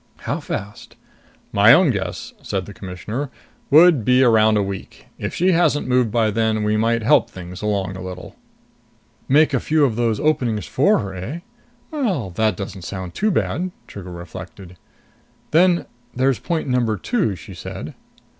[0.21, 0.95] "How fast?"
[1.51, 3.29] "My own guess," said the Commissioner,
[3.69, 5.05] "would be around a week.
[5.19, 8.35] If she hasn't moved by then, we might help things along a little."
[9.29, 11.39] "Make a few of those openings for her, eh?
[11.91, 14.75] Well, that doesn't sound too bad." Trigger reflected.
[15.51, 17.93] "Then there's Point Number Two," she said.